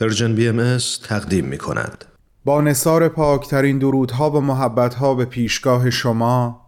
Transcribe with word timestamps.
Persian 0.00 0.34
BM 0.34 0.78
تقدیم 1.04 1.44
می 1.44 1.58
کند. 1.58 2.04
با 2.44 2.60
نثار 2.60 3.08
پاکترین 3.08 3.78
درودها 3.78 4.30
و 4.30 4.40
محبتها 4.40 5.14
به 5.14 5.24
پیشگاه 5.24 5.90
شما 5.90 6.66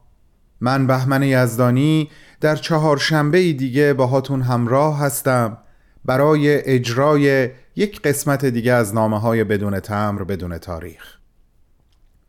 من 0.60 0.86
بهمن 0.86 1.22
یزدانی 1.22 2.10
در 2.40 2.56
چهارشنبه 2.56 3.52
دیگه 3.52 3.92
باهاتون 3.92 4.42
همراه 4.42 4.98
هستم 4.98 5.58
برای 6.04 6.70
اجرای 6.74 7.50
یک 7.76 8.02
قسمت 8.02 8.44
دیگه 8.44 8.72
از 8.72 8.94
نامه 8.94 9.20
های 9.20 9.44
بدون 9.44 9.80
تمبر 9.80 10.24
بدون 10.24 10.58
تاریخ 10.58 11.18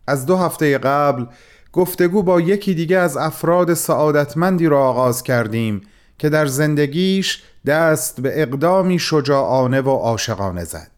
از 0.07 0.25
دو 0.25 0.37
هفته 0.37 0.77
قبل 0.77 1.25
گفتگو 1.73 2.23
با 2.23 2.41
یکی 2.41 2.73
دیگه 2.73 2.97
از 2.97 3.17
افراد 3.17 3.73
سعادتمندی 3.73 4.67
را 4.67 4.83
آغاز 4.83 5.23
کردیم 5.23 5.81
که 6.21 6.29
در 6.29 6.45
زندگیش 6.45 7.43
دست 7.65 8.21
به 8.21 8.41
اقدامی 8.41 8.99
شجاعانه 8.99 9.81
و 9.81 9.89
عاشقانه 9.89 10.63
زد. 10.63 10.91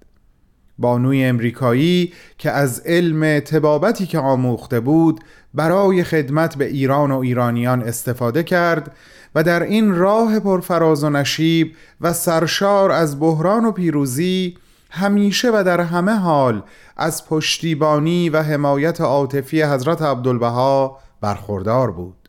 بانوی 0.78 1.24
امریکایی 1.24 2.14
که 2.38 2.52
از 2.52 2.80
علم 2.86 3.40
تبابتی 3.40 4.06
که 4.06 4.20
آموخته 4.20 4.80
بود 4.80 5.20
برای 5.54 6.04
خدمت 6.04 6.56
به 6.58 6.66
ایران 6.66 7.12
و 7.12 7.18
ایرانیان 7.18 7.82
استفاده 7.82 8.44
کرد 8.44 8.96
و 9.36 9.44
در 9.44 9.64
این 9.64 9.96
راه 9.96 10.40
پرفراز 10.40 11.04
و 11.04 11.10
نشیب 11.10 11.76
و 12.02 12.14
سرشار 12.14 12.92
از 12.92 13.20
بحران 13.20 13.66
و 13.66 13.72
پیروزی 13.72 14.58
همیشه 14.90 15.52
و 15.54 15.64
در 15.66 15.82
همه 15.82 16.12
حال 16.12 16.64
از 16.98 17.28
پشتیبانی 17.28 18.30
و 18.30 18.42
حمایت 18.42 19.02
عاطفی 19.02 19.64
حضرت 19.64 20.02
عبدالبها 20.02 21.00
برخوردار 21.22 21.92
بود. 21.92 22.24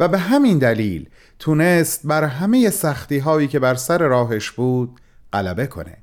و 0.00 0.08
به 0.08 0.18
همین 0.18 0.58
دلیل 0.58 1.08
تونست 1.42 2.06
بر 2.06 2.24
همه 2.24 2.70
سختی 2.70 3.18
هایی 3.18 3.48
که 3.48 3.58
بر 3.58 3.74
سر 3.74 3.98
راهش 3.98 4.50
بود 4.50 5.00
غلبه 5.32 5.66
کنه. 5.66 5.96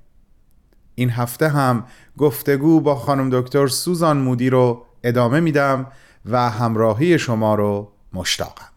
این 0.96 1.10
هفته 1.10 1.50
هم 1.50 1.84
گفتگو 2.18 2.82
با 2.82 2.96
خانم 2.96 3.30
دکتر 3.42 3.68
سوزان 3.68 4.18
مودی 4.18 4.50
رو 4.50 4.86
ادامه 5.04 5.40
میدم 5.40 5.88
و 6.26 6.50
همراهی 6.50 7.20
شما 7.20 7.56
رو 7.56 7.92
مشتاقم. 8.14 8.70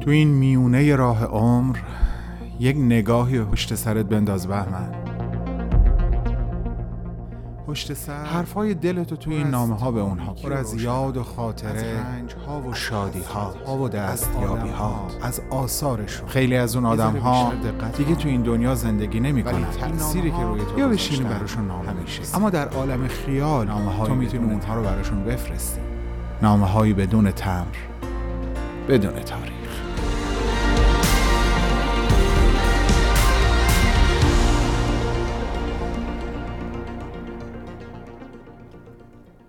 تو 0.00 0.10
این 0.10 0.28
میونه 0.28 0.96
راه 0.96 1.24
عمر 1.24 1.78
یک 2.60 2.76
نگاهی 2.76 3.44
پشت 3.44 3.74
سرت 3.74 4.06
بنداز 4.06 4.46
بهمن. 4.46 5.09
پشت 7.66 7.94
سر. 7.94 8.24
حرفای 8.24 8.74
دلتو 8.74 9.16
توی 9.16 9.34
این 9.34 9.46
نامه 9.46 9.78
ها 9.78 9.90
به 9.90 10.00
اونها 10.00 10.34
پر 10.34 10.52
از 10.52 10.82
یاد 10.82 11.16
و 11.16 11.22
خاطره 11.22 11.94
ها 12.46 12.60
و 12.60 12.74
شادی 12.74 13.22
ها 13.22 13.54
ها 13.66 13.76
و 13.76 13.88
دستیابی 13.88 14.68
ها 14.68 15.08
از 15.22 15.40
آثارشون. 15.50 16.28
خیلی 16.28 16.56
از 16.56 16.76
اون 16.76 16.86
آدم 16.86 17.16
ها 17.16 17.52
دیگه 17.96 18.14
تو 18.14 18.28
این 18.28 18.42
دنیا 18.42 18.74
زندگی 18.74 19.20
نمی 19.20 19.42
کنن. 19.42 19.70
تأثیری 19.70 20.30
که 20.30 20.42
روی 20.42 20.60
تو 20.60 20.78
یا 20.78 20.88
بشینی 20.88 21.24
براشون 21.24 21.66
نامه 21.66 21.92
میشه 21.92 22.22
اما 22.34 22.50
در 22.50 22.68
عالم 22.68 23.08
خیال 23.08 23.66
نامه 23.66 24.06
تو 24.06 24.14
می‌تونی 24.14 24.52
اونها 24.52 24.74
رو 24.74 24.82
براشون 24.82 25.24
بفرستی 25.24 25.80
نامه 26.42 26.66
هایی 26.66 26.92
بدون 26.92 27.30
تمر 27.30 27.76
بدون 28.88 29.12
تاریخ. 29.12 29.59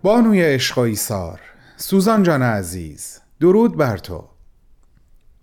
بانوی 0.04 0.42
عشق 0.42 0.78
و 0.78 0.82
ایثار. 0.82 1.40
سوزان 1.78 2.24
جان 2.24 2.42
عزیز 2.42 3.20
درود 3.40 3.78
بر 3.78 3.98
تو. 3.98 4.24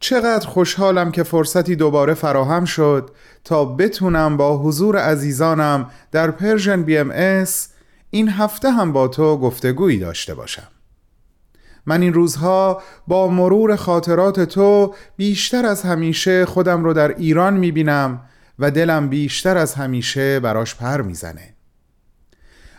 چقدر 0.00 0.46
خوشحالم 0.46 1.10
که 1.10 1.22
فرصتی 1.22 1.76
دوباره 1.76 2.14
فراهم 2.14 2.64
شد 2.64 3.10
تا 3.44 3.64
بتونم 3.64 4.36
با 4.36 4.58
حضور 4.58 4.96
عزیزانم 4.96 5.90
در 6.12 6.30
Persian 6.30 6.82
BMS 6.82 7.68
این 8.10 8.28
هفته 8.28 8.70
هم 8.70 8.92
با 8.92 9.08
تو 9.08 9.36
گفتگویی 9.36 9.98
داشته 9.98 10.34
باشم. 10.34 10.68
من 11.86 12.02
این 12.02 12.14
روزها 12.14 12.82
با 13.06 13.28
مرور 13.28 13.76
خاطرات 13.76 14.40
تو 14.40 14.94
بیشتر 15.16 15.66
از 15.66 15.82
همیشه 15.82 16.46
خودم 16.46 16.84
رو 16.84 16.92
در 16.92 17.08
ایران 17.16 17.56
می‌بینم 17.56 18.20
و 18.58 18.70
دلم 18.70 19.08
بیشتر 19.08 19.56
از 19.56 19.74
همیشه 19.74 20.40
براش 20.40 20.74
پر 20.74 21.02
می‌زنه. 21.02 21.57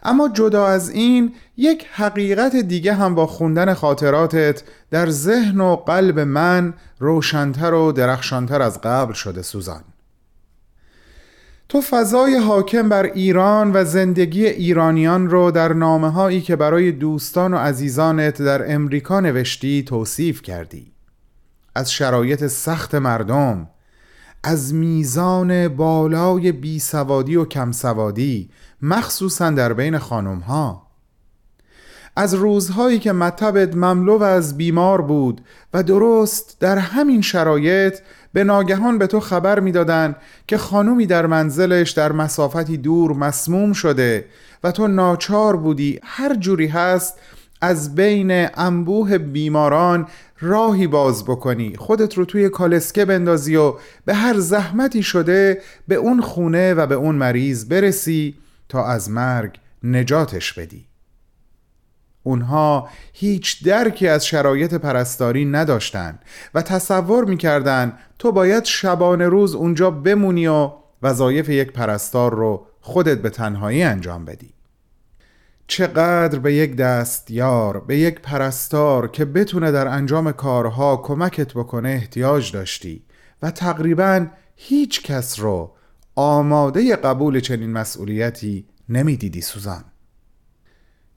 اما 0.03 0.29
جدا 0.29 0.67
از 0.67 0.89
این 0.89 1.33
یک 1.57 1.87
حقیقت 1.91 2.55
دیگه 2.55 2.93
هم 2.93 3.15
با 3.15 3.27
خوندن 3.27 3.73
خاطراتت 3.73 4.63
در 4.91 5.09
ذهن 5.09 5.61
و 5.61 5.75
قلب 5.75 6.19
من 6.19 6.73
روشنتر 6.99 7.73
و 7.73 7.91
درخشانتر 7.91 8.61
از 8.61 8.81
قبل 8.81 9.13
شده 9.13 9.41
سوزان. 9.41 9.83
تو 11.69 11.81
فضای 11.81 12.35
حاکم 12.35 12.89
بر 12.89 13.03
ایران 13.03 13.71
و 13.73 13.83
زندگی 13.83 14.45
ایرانیان 14.45 15.29
رو 15.29 15.51
در 15.51 15.73
نامه 15.73 16.11
هایی 16.11 16.41
که 16.41 16.55
برای 16.55 16.91
دوستان 16.91 17.53
و 17.53 17.57
عزیزانت 17.57 18.41
در 18.41 18.73
امریکا 18.73 19.19
نوشتی 19.19 19.83
توصیف 19.83 20.41
کردی. 20.41 20.91
از 21.75 21.91
شرایط 21.91 22.47
سخت 22.47 22.95
مردم 22.95 23.67
از 24.43 24.73
میزان 24.73 25.67
بالای 25.67 26.51
بیسوادی 26.51 27.35
و 27.35 27.45
کمسوادی 27.45 28.49
مخصوصا 28.81 29.49
در 29.49 29.73
بین 29.73 29.97
خانم 29.97 30.39
ها 30.39 30.89
از 32.15 32.33
روزهایی 32.33 32.99
که 32.99 33.11
مطبت 33.11 33.75
مملو 33.75 34.23
از 34.23 34.57
بیمار 34.57 35.01
بود 35.01 35.41
و 35.73 35.83
درست 35.83 36.57
در 36.59 36.77
همین 36.77 37.21
شرایط 37.21 37.99
به 38.33 38.43
ناگهان 38.43 38.97
به 38.97 39.07
تو 39.07 39.19
خبر 39.19 39.59
می‌دادند 39.59 40.15
که 40.47 40.57
خانومی 40.57 41.05
در 41.05 41.25
منزلش 41.25 41.91
در 41.91 42.11
مسافتی 42.11 42.77
دور 42.77 43.13
مسموم 43.13 43.73
شده 43.73 44.25
و 44.63 44.71
تو 44.71 44.87
ناچار 44.87 45.57
بودی 45.57 45.99
هر 46.03 46.35
جوری 46.35 46.67
هست 46.67 47.19
از 47.61 47.95
بین 47.95 48.47
انبوه 48.53 49.17
بیماران 49.17 50.07
راهی 50.41 50.87
باز 50.87 51.23
بکنی 51.23 51.75
خودت 51.77 52.17
رو 52.17 52.25
توی 52.25 52.49
کالسکه 52.49 53.05
بندازی 53.05 53.55
و 53.55 53.73
به 54.05 54.13
هر 54.13 54.39
زحمتی 54.39 55.03
شده 55.03 55.61
به 55.87 55.95
اون 55.95 56.21
خونه 56.21 56.73
و 56.73 56.87
به 56.87 56.95
اون 56.95 57.15
مریض 57.15 57.65
برسی. 57.65 58.35
تا 58.69 58.85
از 58.85 59.09
مرگ 59.09 59.59
نجاتش 59.83 60.53
بدی. 60.53 60.85
اونها 62.23 62.89
هیچ 63.13 63.65
درکی 63.65 64.07
از 64.07 64.25
شرایط 64.25 64.73
پرستاری 64.73 65.45
نداشتن 65.45 66.19
و 66.53 66.61
تصور 66.61 67.25
می‌کردن 67.25 67.97
تو 68.19 68.31
باید 68.31 68.63
شبانه 68.65 69.27
روز 69.27 69.55
اونجا 69.55 69.91
بمونی 69.91 70.47
و 70.47 70.71
وظایف 71.01 71.49
یک 71.49 71.71
پرستار 71.71 72.35
رو 72.35 72.65
خودت 72.81 73.17
به 73.21 73.29
تنهایی 73.29 73.83
انجام 73.83 74.25
بدی. 74.25 74.53
چقدر 75.67 76.39
به 76.39 76.53
یک 76.53 76.75
دستیار 76.75 77.79
به 77.79 77.97
یک 77.97 78.19
پرستار 78.19 79.07
که 79.07 79.25
بتونه 79.25 79.71
در 79.71 79.87
انجام 79.87 80.31
کارها 80.31 80.97
کمکت 80.97 81.53
بکنه 81.53 81.89
احتیاج 81.89 82.51
داشتی 82.51 83.03
و 83.41 83.51
تقریبا 83.51 84.27
هیچ 84.55 85.03
کس 85.03 85.39
رو 85.39 85.75
آماده 86.19 86.95
قبول 86.95 87.39
چنین 87.39 87.71
مسئولیتی 87.71 88.65
نمی‌دیدی 88.89 89.41
سوزان. 89.41 89.83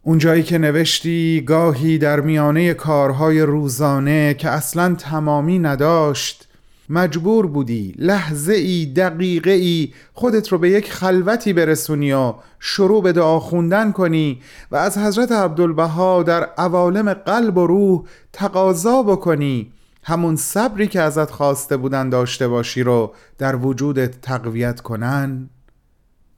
اونجایی 0.03 0.43
که 0.43 0.59
نوشتی 0.59 1.41
گاهی 1.47 1.99
در 1.99 2.21
میانه 2.21 2.75
کارهای 2.75 3.41
روزانه 3.41 4.35
که 4.35 4.49
اصلا 4.49 4.95
تمامی 4.95 5.59
نداشت 5.59 6.49
مجبور 6.89 7.47
بودی 7.47 7.95
لحظه 7.99 8.53
ای 8.53 8.87
دقیقه 8.87 9.51
ای 9.51 9.93
خودت 10.13 10.49
رو 10.49 10.59
به 10.59 10.71
یک 10.71 10.93
خلوتی 10.93 11.53
برسونی 11.53 12.13
و 12.13 12.35
شروع 12.61 13.03
به 13.03 13.13
دعا 13.13 13.41
خوندن 13.41 13.93
کنی 13.93 14.41
و 14.71 14.77
از 14.77 14.99
حضرت 14.99 15.33
عبدالبها 15.33 16.23
در 16.23 16.45
عوالم 16.45 17.15
قلب 17.15 17.59
و 17.59 17.67
روح 17.67 18.03
تقاضا 18.33 19.03
بکنی 19.03 19.73
همون 20.03 20.37
صبری 20.37 20.87
که 20.87 21.01
ازت 21.01 21.31
خواسته 21.31 21.77
بودن 21.77 22.09
داشته 22.09 22.49
باشی 22.49 22.83
رو 22.83 23.15
در 23.39 23.57
وجودت 23.57 24.21
تقویت 24.21 24.81
کنن 24.81 25.51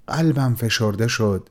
قلبم 0.07 0.55
فشرده 0.55 1.09
شد 1.09 1.49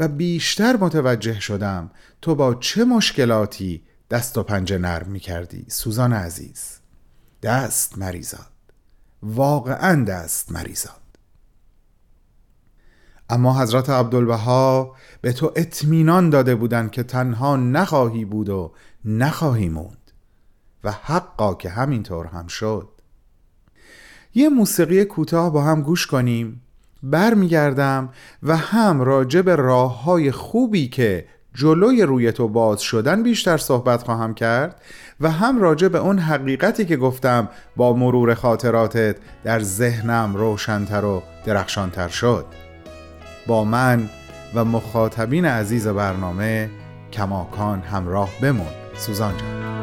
و 0.00 0.08
بیشتر 0.08 0.76
متوجه 0.76 1.40
شدم 1.40 1.90
تو 2.22 2.34
با 2.34 2.54
چه 2.54 2.84
مشکلاتی 2.84 3.82
دست 4.10 4.38
و 4.38 4.42
پنجه 4.42 4.78
نرم 4.78 5.08
می 5.08 5.20
کردی 5.20 5.64
سوزان 5.68 6.12
عزیز. 6.12 6.78
دست 7.42 7.98
مریزاد. 7.98 8.52
واقعا 9.22 10.04
دست 10.04 10.52
مریزاد. 10.52 11.00
اما 13.30 13.62
حضرت 13.62 13.90
عبدالبها 13.90 14.96
به 15.20 15.32
تو 15.32 15.52
اطمینان 15.56 16.30
داده 16.30 16.54
بودند 16.54 16.90
که 16.90 17.02
تنها 17.02 17.56
نخواهی 17.56 18.24
بود 18.24 18.48
و 18.48 18.72
نخواهی 19.04 19.68
موند. 19.68 20.05
و 20.86 20.90
حقا 20.90 21.54
که 21.54 21.70
همینطور 21.70 22.26
هم 22.26 22.46
شد. 22.46 22.88
یه 24.34 24.48
موسیقی 24.48 25.04
کوتاه 25.04 25.52
با 25.52 25.62
هم 25.62 25.82
گوش 25.82 26.06
کنیم. 26.06 26.62
برمیگردم 27.02 28.08
و 28.42 28.56
هم 28.56 29.00
راجع 29.00 29.42
به 29.42 29.56
راه 29.56 30.02
های 30.04 30.30
خوبی 30.30 30.88
که 30.88 31.26
جلوی 31.54 32.02
روی 32.02 32.32
تو 32.32 32.48
باز 32.48 32.80
شدن 32.80 33.22
بیشتر 33.22 33.56
صحبت 33.56 34.02
خواهم 34.02 34.34
کرد 34.34 34.82
و 35.20 35.30
هم 35.30 35.58
راجع 35.58 35.88
به 35.88 35.98
اون 35.98 36.18
حقیقتی 36.18 36.84
که 36.84 36.96
گفتم 36.96 37.48
با 37.76 37.92
مرور 37.92 38.34
خاطراتت 38.34 39.16
در 39.44 39.60
ذهنم 39.60 40.36
روشنتر 40.36 41.04
و 41.04 41.22
درخشانتر 41.44 42.08
شد. 42.08 42.46
با 43.46 43.64
من 43.64 44.08
و 44.54 44.64
مخاطبین 44.64 45.44
عزیز 45.44 45.88
برنامه 45.88 46.70
کماکان 47.12 47.80
همراه 47.80 48.30
بمون. 48.42 48.72
سوزان 48.96 49.36
جان. 49.36 49.75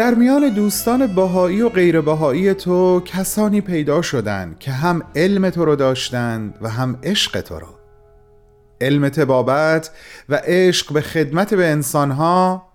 در 0.00 0.14
میان 0.14 0.48
دوستان 0.48 1.06
باهایی 1.06 1.60
و 1.60 1.68
غیر 1.68 2.00
باهایی 2.00 2.54
تو 2.54 3.00
کسانی 3.00 3.60
پیدا 3.60 4.02
شدند 4.02 4.58
که 4.58 4.70
هم 4.70 5.02
علم 5.16 5.50
تو 5.50 5.64
رو 5.64 5.76
داشتند 5.76 6.58
و 6.60 6.68
هم 6.68 6.98
عشق 7.02 7.40
تو 7.40 7.58
رو. 7.58 7.66
علم 8.80 9.08
تبابت 9.08 9.90
و 10.28 10.40
عشق 10.44 10.92
به 10.92 11.00
خدمت 11.00 11.54
به 11.54 11.66
انسانها 11.66 12.68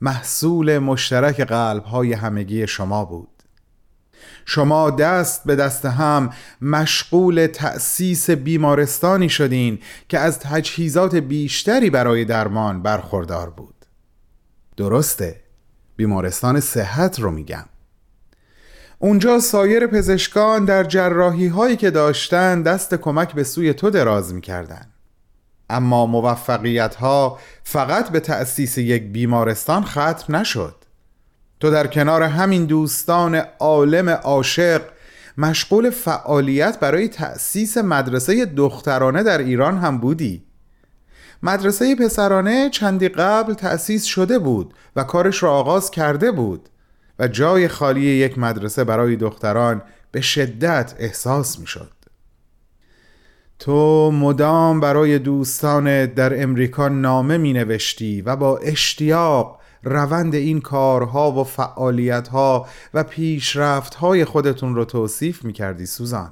محصول 0.00 0.78
مشترک 0.78 1.40
قلبهای 1.40 2.12
همگی 2.12 2.66
شما 2.66 3.04
بود. 3.04 3.42
شما 4.44 4.90
دست 4.90 5.44
به 5.44 5.56
دست 5.56 5.86
هم 5.86 6.30
مشغول 6.62 7.46
تأسیس 7.46 8.30
بیمارستانی 8.30 9.28
شدین 9.28 9.78
که 10.08 10.18
از 10.18 10.38
تجهیزات 10.38 11.14
بیشتری 11.14 11.90
برای 11.90 12.24
درمان 12.24 12.82
برخوردار 12.82 13.50
بود. 13.50 13.74
درسته؟ 14.76 15.47
بیمارستان 15.98 16.60
صحت 16.60 17.20
رو 17.20 17.30
میگم. 17.30 17.64
اونجا 18.98 19.38
سایر 19.38 19.86
پزشکان 19.86 20.64
در 20.64 20.84
جراحی 20.84 21.46
هایی 21.46 21.76
که 21.76 21.90
داشتن 21.90 22.62
دست 22.62 22.94
کمک 22.94 23.32
به 23.32 23.44
سوی 23.44 23.74
تو 23.74 23.90
دراز 23.90 24.34
می‌کردن. 24.34 24.86
اما 25.70 26.06
موفقیت 26.06 26.94
ها 26.94 27.38
فقط 27.64 28.10
به 28.10 28.20
تأسیس 28.20 28.78
یک 28.78 29.02
بیمارستان 29.02 29.84
ختم 29.84 30.36
نشد. 30.36 30.74
تو 31.60 31.70
در 31.70 31.86
کنار 31.86 32.22
همین 32.22 32.64
دوستان 32.64 33.42
عالم 33.58 34.08
عاشق 34.08 34.82
مشغول 35.38 35.90
فعالیت 35.90 36.80
برای 36.80 37.08
تأسیس 37.08 37.76
مدرسه 37.76 38.44
دخترانه 38.44 39.22
در 39.22 39.38
ایران 39.38 39.78
هم 39.78 39.98
بودی. 39.98 40.47
مدرسه 41.42 41.96
پسرانه 41.96 42.70
چندی 42.70 43.08
قبل 43.08 43.54
تأسیس 43.54 44.04
شده 44.04 44.38
بود 44.38 44.74
و 44.96 45.04
کارش 45.04 45.42
را 45.42 45.52
آغاز 45.52 45.90
کرده 45.90 46.30
بود 46.30 46.68
و 47.18 47.28
جای 47.28 47.68
خالی 47.68 48.00
یک 48.00 48.38
مدرسه 48.38 48.84
برای 48.84 49.16
دختران 49.16 49.82
به 50.10 50.20
شدت 50.20 50.94
احساس 50.98 51.58
می 51.58 51.66
شد. 51.66 51.92
تو 53.58 54.10
مدام 54.10 54.80
برای 54.80 55.18
دوستان 55.18 56.06
در 56.06 56.42
امریکا 56.42 56.88
نامه 56.88 57.38
می 57.38 57.52
نوشتی 57.52 58.22
و 58.22 58.36
با 58.36 58.58
اشتیاق 58.58 59.58
روند 59.82 60.34
این 60.34 60.60
کارها 60.60 61.32
و 61.32 61.44
فعالیتها 61.44 62.66
و 62.94 63.04
پیشرفتهای 63.04 64.24
خودتون 64.24 64.74
رو 64.74 64.84
توصیف 64.84 65.44
می 65.44 65.52
کردی 65.52 65.86
سوزان 65.86 66.30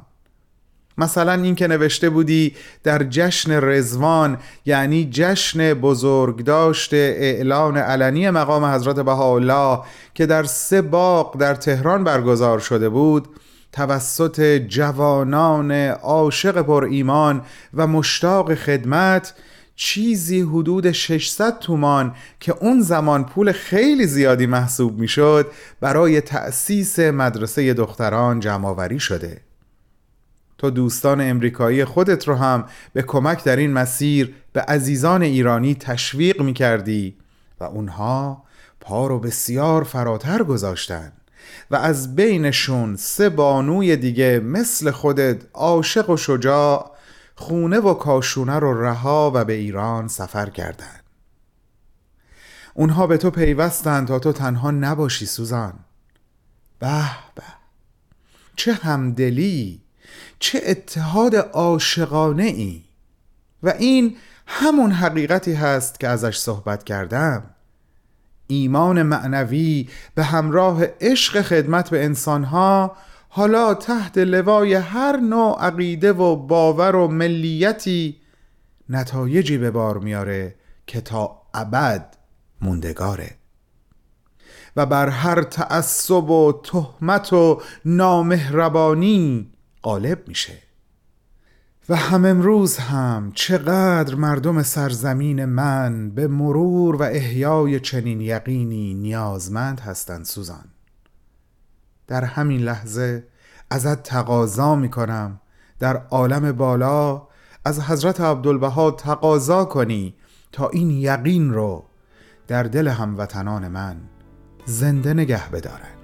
مثلا 0.99 1.33
این 1.33 1.55
که 1.55 1.67
نوشته 1.67 2.11
بودی 2.11 2.55
در 2.83 3.03
جشن 3.03 3.61
رزوان 3.63 4.39
یعنی 4.67 5.09
جشن 5.13 5.75
بزرگداشت 5.75 6.95
اعلان 6.95 7.77
علنی 7.77 8.31
مقام 8.31 8.65
حضرت 8.65 9.01
بهاءالله 9.01 9.81
که 10.15 10.27
در 10.27 10.45
سه 10.45 10.83
باغ 10.83 11.37
در 11.37 11.55
تهران 11.55 12.05
برگزار 12.05 12.59
شده 12.59 12.89
بود 12.89 13.29
توسط 13.73 14.59
جوانان 14.59 15.73
عاشق 15.89 16.63
پر 16.63 16.85
ایمان 16.85 17.43
و 17.75 17.87
مشتاق 17.87 18.55
خدمت 18.55 19.35
چیزی 19.77 20.41
حدود 20.41 20.93
600 20.93 21.59
تومان 21.59 22.15
که 22.41 22.55
اون 22.61 22.81
زمان 22.81 23.25
پول 23.25 23.53
خیلی 23.53 24.07
زیادی 24.07 24.47
محسوب 24.47 24.99
می‌شد 24.99 25.51
برای 25.81 26.21
تأسیس 26.21 26.99
مدرسه 26.99 27.75
دختران 27.75 28.41
جمعآوری 28.41 29.01
شده. 29.01 29.46
تو 30.59 30.71
دوستان 30.71 31.21
امریکایی 31.21 31.85
خودت 31.85 32.29
رو 32.29 32.35
هم 32.35 32.65
به 32.93 33.03
کمک 33.03 33.45
در 33.45 33.57
این 33.57 33.73
مسیر 33.73 34.35
به 34.53 34.61
عزیزان 34.61 35.23
ایرانی 35.23 35.75
تشویق 35.75 36.43
می 36.43 36.53
کردی 36.53 37.17
و 37.61 37.65
اونها 37.65 38.43
پا 38.81 39.07
رو 39.07 39.19
بسیار 39.19 39.85
فراتر 39.85 40.43
گذاشتن 40.43 41.13
و 41.71 41.77
از 41.77 42.17
بینشون 42.17 42.97
سه 42.97 43.29
بانوی 43.29 43.97
دیگه 43.97 44.41
مثل 44.45 44.91
خودت 44.91 45.43
عاشق 45.55 46.11
و 46.11 46.17
شجاع 46.17 46.91
خونه 47.35 47.81
و 47.81 47.95
کاشونه 47.95 48.59
رو 48.59 48.83
رها 48.83 49.33
و 49.35 49.45
به 49.45 49.53
ایران 49.53 50.09
سفر 50.09 50.51
کردند. 50.51 51.03
اونها 52.75 53.07
به 53.07 53.17
تو 53.17 53.31
پیوستند 53.31 54.09
تا 54.09 54.19
تو 54.19 54.33
تنها 54.33 54.71
نباشی 54.71 55.27
سوزان 55.27 55.75
به 56.79 57.03
به 57.35 57.43
چه 58.57 58.73
همدلی 58.73 59.86
چه 60.39 60.61
اتحاد 60.67 61.37
عاشقانه 61.37 62.45
ای؟ 62.45 62.83
و 63.63 63.69
این 63.69 64.17
همون 64.47 64.91
حقیقتی 64.91 65.53
هست 65.53 66.01
که 66.01 66.09
ازش 66.09 66.37
صحبت 66.37 66.85
کردم. 66.85 67.51
ایمان 68.47 69.03
معنوی 69.03 69.89
به 70.15 70.25
همراه 70.25 70.83
عشق 71.01 71.43
خدمت 71.43 71.91
به 71.91 72.05
انسانها 72.05 72.97
حالا 73.29 73.75
تحت 73.75 74.19
لوای 74.19 74.75
هر 74.75 75.17
نوع 75.17 75.59
عقیده 75.61 76.13
و 76.13 76.37
باور 76.37 76.97
و 76.97 77.09
ملیتی 77.09 78.17
نتایجی 78.89 79.59
به 79.59 79.71
بار 79.71 79.99
میاره 79.99 80.55
که 80.87 81.01
تا 81.01 81.43
ابد 81.55 82.17
موندگاره. 82.61 83.31
و 84.77 84.87
بر 84.87 85.09
هر 85.09 85.43
تعصب 85.43 86.31
و 86.31 86.61
تهمت 86.65 87.33
و 87.33 87.63
نامهربانی 87.85 89.51
غالب 89.83 90.29
میشه. 90.29 90.59
و 91.89 91.97
هم 91.97 92.25
امروز 92.25 92.77
هم 92.77 93.33
چقدر 93.35 94.15
مردم 94.15 94.63
سرزمین 94.63 95.45
من 95.45 96.11
به 96.11 96.29
مرور 96.29 96.97
و 96.97 97.03
احیای 97.03 97.81
چنین 97.81 98.21
یقینی 98.21 98.95
نیازمند 98.95 99.81
هستند 99.81 100.25
سوزان. 100.25 100.65
در 102.07 102.25
همین 102.25 102.61
لحظه 102.61 103.25
ازت 103.71 104.03
تقاضا 104.03 104.75
می‌کنم 104.75 105.41
در 105.79 105.97
عالم 105.97 106.53
بالا 106.53 107.23
از 107.65 107.81
حضرت 107.81 108.21
عبدالبها 108.21 108.91
تقاضا 108.91 109.65
کنی 109.65 110.15
تا 110.53 110.69
این 110.69 110.91
یقین 110.91 111.55
رو 111.55 111.85
در 112.47 112.63
دل 112.63 112.89
هموطنان 112.89 113.69
من 113.69 113.97
زنده 114.65 115.15
نگه 115.15 115.51
بدارن. 115.51 115.97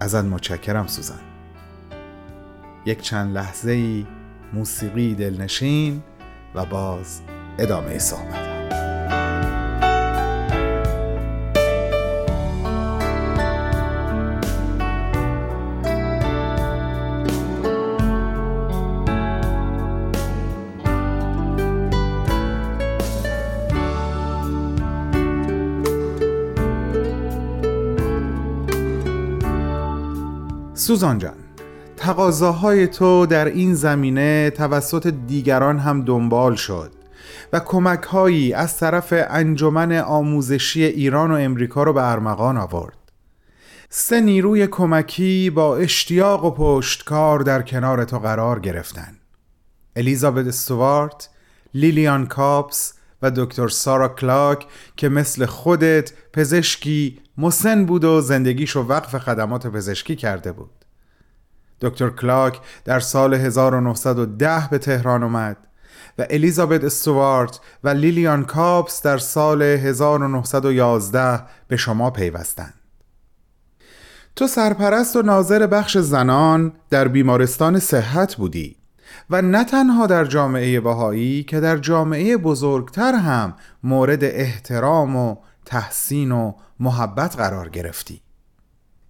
ازت 0.00 0.24
متشکرم 0.24 0.86
سوزان. 0.86 1.33
یک 2.86 3.00
چند 3.02 3.34
لحظه 3.34 4.04
موسیقی 4.52 5.14
دلنشین 5.14 6.02
و 6.54 6.64
باز 6.64 7.20
ادامه 7.58 7.98
صحبت. 7.98 8.54
سوزان 30.74 31.18
جان 31.18 31.34
تقاضاهای 32.04 32.86
تو 32.86 33.26
در 33.26 33.44
این 33.44 33.74
زمینه 33.74 34.50
توسط 34.50 35.06
دیگران 35.06 35.78
هم 35.78 36.04
دنبال 36.04 36.54
شد 36.54 36.92
و 37.52 37.60
کمکهایی 37.60 38.52
از 38.52 38.78
طرف 38.78 39.14
انجمن 39.28 39.92
آموزشی 39.92 40.84
ایران 40.84 41.30
و 41.30 41.34
امریکا 41.34 41.82
رو 41.82 41.92
به 41.92 42.10
ارمغان 42.10 42.56
آورد. 42.56 42.96
سه 43.88 44.20
نیروی 44.20 44.66
کمکی 44.66 45.50
با 45.50 45.76
اشتیاق 45.76 46.44
و 46.44 46.50
پشتکار 46.50 47.40
در 47.40 47.62
کنار 47.62 48.04
تو 48.04 48.18
قرار 48.18 48.60
گرفتن. 48.60 49.16
الیزابت 49.96 50.46
استوارت، 50.46 51.28
لیلیان 51.74 52.26
کاپس 52.26 52.94
و 53.22 53.30
دکتر 53.30 53.68
سارا 53.68 54.08
کلاک 54.08 54.66
که 54.96 55.08
مثل 55.08 55.46
خودت 55.46 56.12
پزشکی 56.32 57.20
مسن 57.38 57.86
بود 57.86 58.04
و 58.04 58.20
زندگیشو 58.20 58.80
وقف 58.80 59.18
خدمات 59.18 59.66
پزشکی 59.66 60.16
کرده 60.16 60.52
بود. 60.52 60.70
دکتر 61.84 62.10
کلاک 62.10 62.60
در 62.84 63.00
سال 63.00 63.34
1910 63.34 64.68
به 64.70 64.78
تهران 64.78 65.22
اومد 65.22 65.56
و 66.18 66.26
الیزابت 66.30 66.84
استوارت 66.84 67.60
و 67.84 67.88
لیلیان 67.88 68.44
کاپس 68.44 69.02
در 69.02 69.18
سال 69.18 69.62
1911 69.62 71.42
به 71.68 71.76
شما 71.76 72.10
پیوستند. 72.10 72.74
تو 74.36 74.46
سرپرست 74.46 75.16
و 75.16 75.22
ناظر 75.22 75.66
بخش 75.66 75.98
زنان 75.98 76.72
در 76.90 77.08
بیمارستان 77.08 77.78
صحت 77.78 78.36
بودی 78.36 78.76
و 79.30 79.42
نه 79.42 79.64
تنها 79.64 80.06
در 80.06 80.24
جامعه 80.24 80.80
بهایی 80.80 81.42
که 81.42 81.60
در 81.60 81.76
جامعه 81.76 82.36
بزرگتر 82.36 83.14
هم 83.14 83.54
مورد 83.82 84.24
احترام 84.24 85.16
و 85.16 85.36
تحسین 85.64 86.32
و 86.32 86.52
محبت 86.80 87.36
قرار 87.36 87.68
گرفتی. 87.68 88.20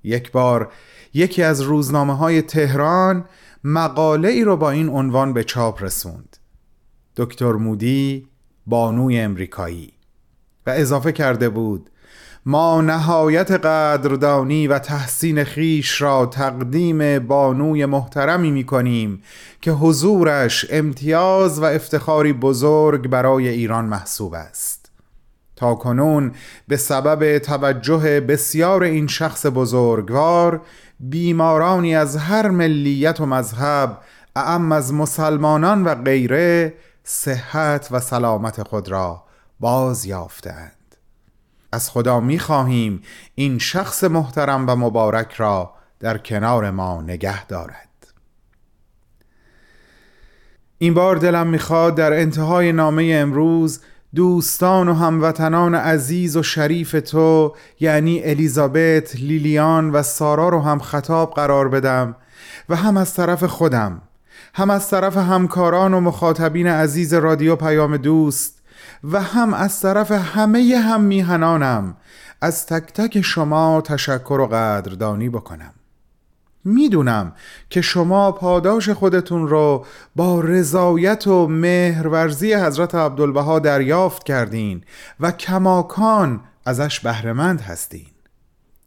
یک 0.05 0.33
بار 0.33 0.73
یکی 1.15 1.43
از 1.43 1.61
روزنامه 1.61 2.17
های 2.17 2.43
تهران 2.43 3.25
مقاله 3.65 4.29
ای 4.29 4.45
رو 4.45 4.57
با 4.57 4.71
این 4.71 4.89
عنوان 4.89 5.33
به 5.33 5.45
چاپ 5.45 5.83
رسوند. 5.83 6.37
دکتر 7.17 7.53
مودی 7.53 8.29
بانوی 8.67 9.21
امریکایی. 9.21 9.93
و 10.67 10.71
اضافه 10.71 11.13
کرده 11.13 11.49
بود 11.49 11.91
ما 12.47 12.81
نهایت 12.81 13.51
قدردانی 13.51 14.67
و 14.67 14.79
تحسین 14.79 15.45
خیش 15.45 16.03
را 16.03 16.27
تقدیم 16.27 17.19
بانوی 17.19 17.87
محترمی 17.87 18.51
می 18.51 18.65
کنیم 18.65 19.23
که 19.61 19.71
حضورش 19.71 20.67
امتیاز 20.71 21.59
و 21.59 21.65
افتخاری 21.65 22.33
بزرگ 22.33 23.09
برای 23.09 23.49
ایران 23.49 23.85
محسوب 23.85 24.35
است. 24.35 24.84
تا 25.57 25.75
کنون 25.75 26.33
به 26.69 26.77
سبب 26.77 27.39
توجه 27.39 28.21
بسیار 28.21 28.83
این 28.83 29.07
شخص 29.07 29.47
بزرگوار 29.55 30.61
بیمارانی 31.01 31.97
از 31.97 32.17
هر 32.17 32.49
ملیت 32.49 33.21
و 33.21 33.27
مذهب 33.27 33.99
اعم 34.37 34.73
از 34.73 34.95
مسلمانان 34.95 35.85
و 35.85 35.95
غیره 35.95 36.75
صحت 37.05 37.89
و 37.91 38.01
سلامت 38.01 38.63
خود 38.63 38.89
را 38.89 39.25
باز 39.61 40.07
یافتند. 40.07 40.97
از 41.73 41.91
خدا 41.91 42.21
می 42.21 42.39
خواهیم 42.39 43.03
این 43.35 43.59
شخص 43.59 44.05
محترم 44.05 44.69
و 44.69 44.77
مبارک 44.77 45.33
را 45.33 45.75
در 46.01 46.19
کنار 46.19 46.71
ما 46.71 47.03
نگه 47.03 47.47
دارد. 47.47 47.89
این 50.79 50.95
بار 50.95 51.17
دلم 51.17 51.47
می‌خواد 51.47 51.95
در 51.95 52.13
انتهای 52.13 52.73
نامه 52.73 53.11
امروز 53.15 53.81
دوستان 54.15 54.89
و 54.89 54.95
هموطنان 54.95 55.75
عزیز 55.75 56.37
و 56.37 56.43
شریف 56.43 56.97
تو 57.11 57.55
یعنی 57.81 58.23
الیزابت، 58.25 59.17
لیلیان 59.17 59.91
و 59.91 60.03
سارا 60.03 60.49
رو 60.49 60.61
هم 60.61 60.79
خطاب 60.79 61.35
قرار 61.35 61.69
بدم 61.69 62.17
و 62.69 62.77
هم 62.77 62.97
از 62.97 63.15
طرف 63.15 63.45
خودم 63.45 64.03
هم 64.55 64.71
از 64.71 64.91
طرف 64.91 65.17
همکاران 65.17 65.95
و 65.95 66.01
مخاطبین 66.01 66.67
عزیز 66.67 67.15
رادیو 67.15 67.57
پیام 67.57 67.97
دوست 67.97 68.63
و 69.05 69.23
هم 69.23 69.55
از 69.55 69.81
طرف 69.81 70.11
همه 70.11 70.77
هم 70.77 71.01
میهنانم 71.01 71.97
از 72.41 72.67
تک 72.67 72.93
تک 72.93 73.21
شما 73.21 73.83
تشکر 73.87 74.41
و 74.41 74.47
قدردانی 74.47 75.29
بکنم. 75.29 75.73
می‌دونم 76.65 77.33
که 77.71 77.81
شما 77.81 78.33
پاداش 78.33 78.89
خودتون 78.89 79.49
رو 79.49 79.87
با 80.17 80.41
رضایت 80.41 81.27
و 81.27 81.47
مهرورزی 81.49 82.55
حضرت 82.55 82.95
عبدالبها 82.95 83.59
دریافت 83.59 84.25
کردین 84.25 84.85
و 85.21 85.33
کماکان 85.33 86.41
ازش 86.67 87.01
بهرهمند 87.01 87.61
هستین. 87.61 88.07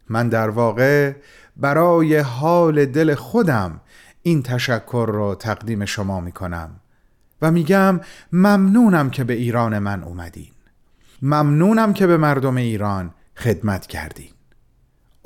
من 0.09 0.29
در 0.29 0.49
واقع 0.49 1.13
برای 1.57 2.17
حال 2.17 2.85
دل 2.85 3.15
خودم 3.15 3.81
این 4.23 4.43
تشکر 4.43 5.09
رو 5.11 5.35
تقدیم 5.35 5.85
شما 5.85 6.19
می‌کنم 6.19 6.69
و 7.41 7.51
میگم 7.51 7.99
ممنونم 8.31 9.09
که 9.09 9.23
به 9.23 9.33
ایران 9.33 9.79
من 9.79 10.03
اومدین. 10.03 10.51
ممنونم 11.21 11.93
که 11.93 12.07
به 12.07 12.17
مردم 12.17 12.55
ایران 12.55 13.13
خدمت 13.35 13.87
کردین. 13.87 14.29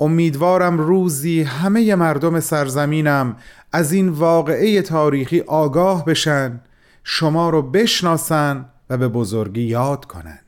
امیدوارم 0.02 0.78
روزی 0.78 1.42
همه 1.42 1.94
مردم 1.94 2.40
سرزمینم 2.40 3.36
از 3.72 3.92
این 3.92 4.08
واقعه 4.08 4.82
تاریخی 4.82 5.40
آگاه 5.40 6.04
بشن 6.04 6.60
شما 7.04 7.50
رو 7.50 7.62
بشناسن 7.62 8.68
و 8.90 8.96
به 8.96 9.08
بزرگی 9.08 9.62
یاد 9.62 10.04
کنن. 10.04 10.38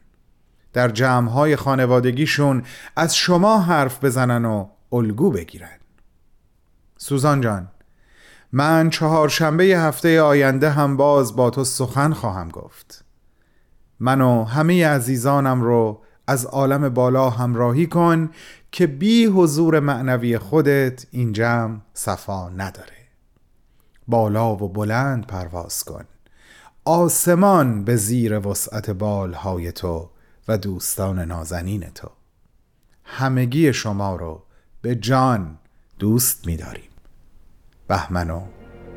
در 0.73 0.89
جمعهای 0.89 1.57
خانوادگیشون 1.57 2.63
از 2.97 3.17
شما 3.17 3.61
حرف 3.61 4.05
بزنن 4.05 4.45
و 4.45 4.69
الگو 4.93 5.31
بگیرن. 5.31 5.79
سوزان 6.97 7.41
جان 7.41 7.69
من 8.53 8.91
چهارشنبه 8.91 9.65
هفته 9.65 10.23
آینده 10.23 10.71
هم 10.71 10.97
باز 10.97 11.37
با 11.37 11.51
تو 11.51 11.65
سخن 11.65 12.13
خواهم 12.13 12.49
گفت. 12.49 13.05
من 14.01 14.21
و 14.21 14.45
همه 14.45 14.87
عزیزانم 14.87 15.63
رو 15.63 16.03
از 16.27 16.47
عالم 16.47 16.89
بالا 16.89 17.31
همراهی 17.31 17.87
کن 17.87 18.31
که 18.73 18.87
بی 18.87 19.27
حضور 19.27 19.81
معنوی 19.81 20.39
خودت 20.39 21.07
این 21.11 21.33
جمع 21.33 21.81
صفا 21.95 22.49
نداره. 22.49 22.97
بالا 24.09 24.57
و 24.57 24.69
بلند 24.69 25.27
پرواز 25.27 25.85
کن. 25.85 26.05
آسمان 26.85 27.85
به 27.85 27.97
زیر 27.97 28.47
وسعت 28.47 28.91
بالهای 28.91 29.73
تو 29.73 30.11
و 30.49 30.59
دوستان 30.59 31.19
نازنین 31.19 31.81
تو. 31.81 32.09
همگی 33.05 33.73
شما 33.73 34.17
رو 34.17 34.43
به 34.83 34.95
جان 34.95 35.59
دوست 35.99 36.47
می‌داریم. 36.47 36.91
بهمن 37.89 38.31
و 38.31 38.41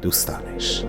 دوستانش. 0.02 0.86